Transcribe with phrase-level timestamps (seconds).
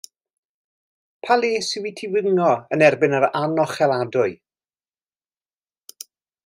[1.27, 4.35] Pa les yw i ti wingo yn erbyn yr anocheladwy?